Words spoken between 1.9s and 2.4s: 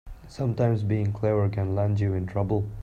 you in